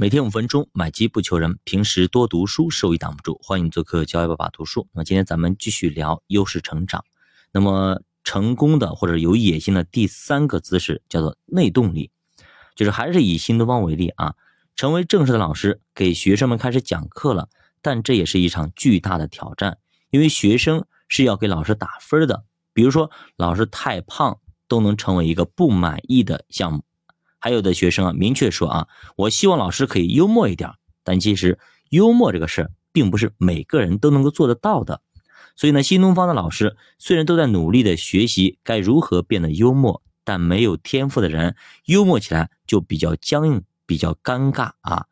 [0.00, 1.58] 每天五分钟，买机不求人。
[1.64, 3.36] 平时多读书，收益挡不住。
[3.42, 4.86] 欢迎做客教育爸爸读书。
[4.92, 7.04] 那么今天咱们继续聊优势成长。
[7.50, 12.12] 那么成功的或者有野心的第三个姿势叫做内动力，
[12.76, 14.36] 就是还是以新东方为例啊，
[14.76, 17.48] 成为正式的老师，给学生们开始讲课了。
[17.82, 19.78] 但这也是一场巨大的挑战，
[20.10, 22.44] 因为学生是要给老师打分的。
[22.72, 24.38] 比如说，老师太胖
[24.68, 26.84] 都能成为一个不满意的项目。
[27.38, 30.70] 还有的学生啊，明确说啊，我希望老师可以幽默一点。
[31.04, 31.58] 但其实
[31.90, 35.00] 幽默这个事儿，并不是每个人都能够做得到的。
[35.56, 41.56] 所以呢，新东方的老师虽然都在努力的学习该如何变得幽默，但没有天赋的人，
[41.86, 45.06] 幽默起来就比较僵硬，比较尴尬啊。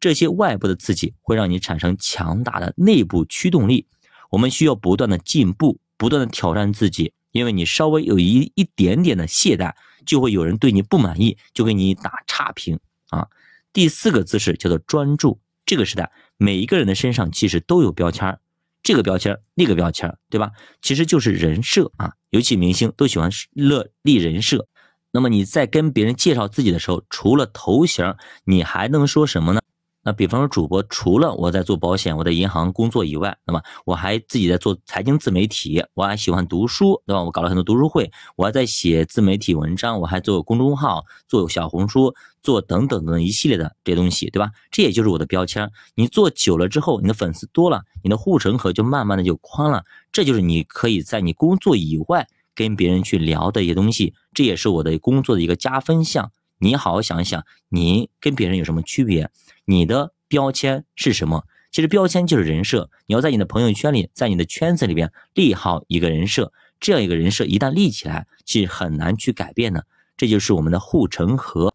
[0.00, 3.86] 这些外部的刺激会让你产生强大的内部驱动力。
[4.30, 7.12] 我们需要不断的进步，不断的挑战自己。
[7.32, 9.74] 因为你稍微有一一点点的懈怠，
[10.06, 12.78] 就会有人对你不满意，就给你打差评
[13.08, 13.26] 啊。
[13.72, 15.40] 第四个姿势叫做专注。
[15.64, 18.38] 这个时代，每一个人的身上其实都有标签
[18.82, 20.50] 这个标签那个标签对吧？
[20.80, 22.12] 其实就是人设啊。
[22.30, 24.66] 尤其明星都喜欢乐立人设。
[25.12, 29.60] 那么你在跟别人介绍自己的时候，除了头型，你还能说什么呢？
[30.04, 37.22] 那比方说，主播除了我在做保险、我在银行工作以外，那么我还自己在做财经自媒体，我还喜欢读书，对吧？
[37.22, 44.50] 我搞了很多读书会，我还在写自媒体文章，我还做公众号、做小红书、做等等等一系列的这些东西，对吧？
[44.72, 45.70] 这也就是我的标签。
[45.94, 56.32] 你做久了之后，你的粉丝多了，你的护城河就慢慢的就宽了，这就是你可以在你工作以外跟别人去聊的一些东西，这也是我的工作的一个加分项。
[56.62, 59.28] 你好好想一想，你跟别人有什么区别？
[59.64, 61.44] 你的标签是什么？
[61.72, 62.88] 其实标签就是人设。
[63.06, 69.84] 你要在你的朋友圈里，在你的圈子里边立好一个人设，这样一个人设一旦立起来，其实很难去改变的。
[70.16, 71.74] 这就是我们的护城河。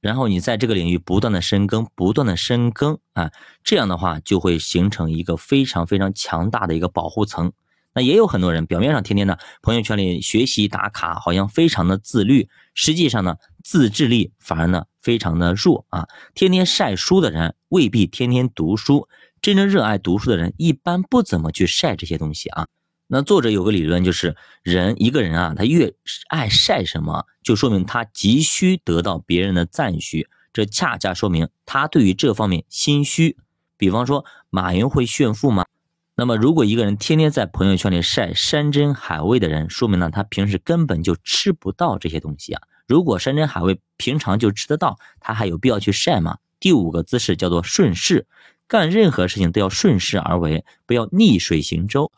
[0.00, 3.32] 然后你在这个领域不断的深耕，不断的深耕啊，
[3.64, 7.52] 这样的话就会形成一个非常非常强大的一个保护层。
[7.94, 16.08] 那也有很多人表面上天天的朋友圈里学习打卡，好像非常的自律，实际上呢，自制力反而呢非常的弱啊。
[16.32, 19.08] 天天晒书的人未必天天读书，
[19.42, 22.66] 真正热爱读书的人一般不怎么去晒这些东西啊。
[23.08, 25.92] 那作者有个理论就是，人一个人啊，他越
[26.30, 33.36] 爱晒什么，就说明他急需得到别人的赞许，这恰恰说明他对于这方面心虚。
[33.76, 35.66] 比方说，马云会炫富吗？
[36.14, 42.62] 那么，如果一个人天天在朋友圈里晒山珍海味的人，说明呢他平时根本就吃不到这些东西啊。
[42.88, 46.38] 如果山珍海味平常就吃得到，他还有必要去晒吗？
[46.58, 48.26] 第五个姿势叫做顺势，
[48.66, 52.10] 干任何事情都要顺势而为，不要逆水行舟。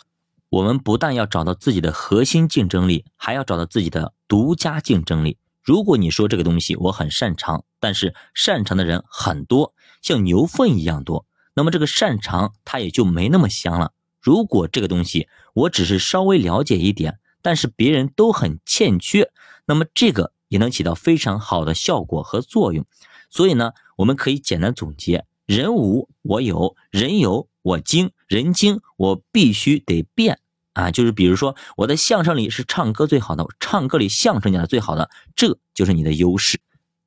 [0.48, 5.38] 我们不但要找到自己的核心竞争力，还要找到自己的独家竞争力。
[5.60, 11.26] 如果你说这个东西我很擅长，但是擅长的人很多，像牛粪一样多。
[11.54, 13.92] 那么这个擅长它也就没那么香了。
[14.20, 19.30] 如果这个东西我只是稍微了解一点，但是别人都很欠缺，
[19.66, 22.84] 那么这个也能起到非常好的效果和作用。
[23.30, 30.40] 所以呢，我们可以简单总结：人无我有，人有我精，人精我必须得变
[30.74, 30.90] 啊！
[30.90, 36.60] 就是比如说我在相声里是唱歌最好的，唱歌里相声讲的最好的，这就是你的优势。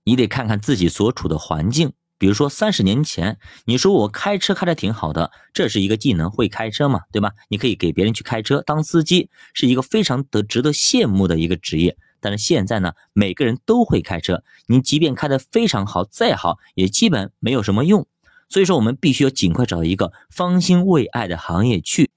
[0.06, 1.94] 你得看看自己所处的环境。
[2.20, 7.32] 比如说三十年前，你说我开车开的挺好的，这是一个技能，会开车嘛，对吧？
[7.50, 11.98] 你可以给别人去开车，当司机是一个非常得值得羡慕的一个职业。
[12.24, 18.08] 但是现在呢，每个人都会开车，你即便开的非常好，再好也基本没有什么用。
[18.48, 22.12] 所以说，我们必须要尽快找到一个方兴未艾的行业去。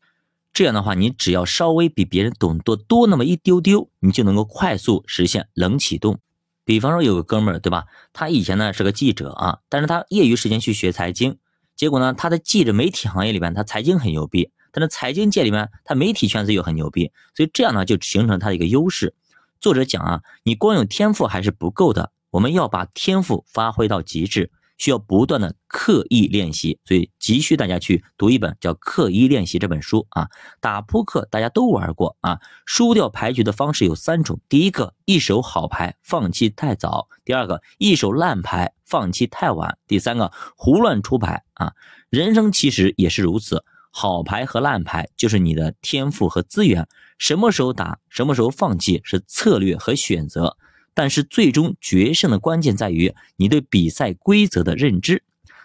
[0.53, 6.21] 这样的话，你只要稍微比别人懂得多那么一丢丢，你就能够快速实现冷启动。
[6.65, 7.85] 比方说有个哥们儿，对吧？
[8.13, 11.39] 他以前呢是个记者啊，但是他业余时间去学财经，
[11.75, 19.15] 结果呢他在记者媒体行业里边，他财经很牛逼，但是财经界里面他媒体圈子又很牛逼，所以这样呢就形成他的一个优势。
[19.61, 24.51] 作者讲啊，你光有天赋还是不够的，我们要把天赋发挥到极致。
[24.79, 30.29] 需要不断的刻意练习，所以急需大家去读一本叫《刻意练习》这本书啊。
[30.61, 41.73] 打扑克大家都玩过啊，输掉牌局的方式有三种：第一个，一手好牌放弃太早；第二个，一手烂牌放弃太晚；第三个，胡乱出牌啊。
[42.11, 43.65] 人生其实也是如此，
[43.99, 50.59] 好牌和烂牌就是你的天赋和资源，什么时候打，什么时候放弃是策略和选择。
[50.93, 55.23] 但是最终决胜的关键在于你对比赛规则的认知。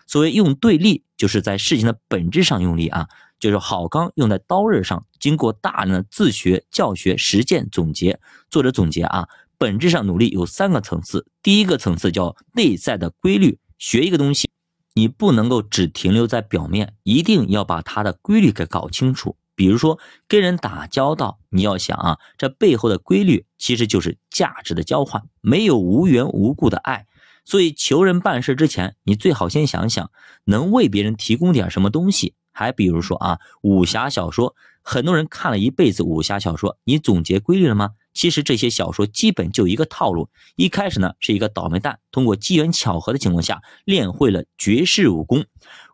[0.08, 5.06] 所谓用对力，就是在事情的本质上用力啊，就是好钢用在刀刃上。
[5.20, 8.18] 经过大量的自学、教学、实践、总结，
[8.50, 11.28] 作者总结啊，本质上努力有三个层次。
[11.44, 14.50] 第一个层次叫内在的规律，学一个东西，
[14.94, 19.38] 你不能够只停留在表面，一定要把它的规律给搞清楚。
[19.56, 27.06] 比如说跟人打交道，你要想啊，这背后的规律其实就是价值的交换，没有无缘无故的爱。
[27.46, 30.12] 所以求人办事之前，你最好先想想
[30.46, 32.36] 能为别人提供点什么东西。
[32.52, 37.92] 还比如说啊，武侠小说，很多人看了一辈子武侠小说，你总结规律了吗？
[38.14, 45.46] 其实这些小说基本就一个套路，一开始呢是一个倒霉蛋，通过机缘巧合的情况下练会了绝世武功。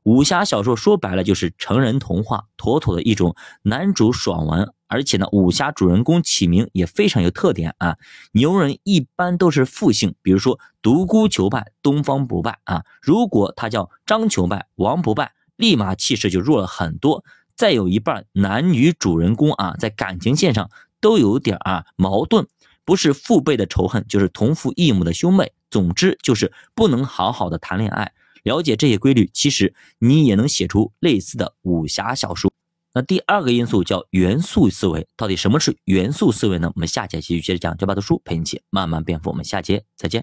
[0.04, 4.74] 武侠小说说白了就是成人童话，妥妥的一种男主爽文。
[4.90, 7.98] 而且呢，武侠主人公起名也非常有特点啊。
[8.32, 12.86] 牛人一般都是复姓，比如说独孤求败、东方不败啊。
[13.02, 17.26] 如果他叫张求败、王不败，立马气势就弱了很多。
[17.54, 20.70] 再有一半男女主人公啊，在感情线上。
[21.02, 22.48] 都有点啊矛盾，
[22.86, 25.54] 不是父辈的仇恨，就是同父异母的兄妹。
[25.70, 28.14] 总之就是不能好好的谈恋爱。
[28.44, 32.52] 了解这些规律，其实你也能写出类似的武侠小说。
[32.94, 36.72] 那第二个因素叫元素思维，到底什么是元素思维呢？
[36.74, 39.30] 我们下节继续接着讲，这把读书陪你一起慢慢变富。
[39.30, 40.16] 我们下节再见。